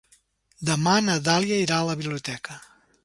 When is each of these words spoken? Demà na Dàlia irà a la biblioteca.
Demà 0.69 0.95
na 1.09 1.17
Dàlia 1.27 1.59
irà 1.67 1.77
a 1.83 1.87
la 1.91 1.99
biblioteca. 2.01 2.59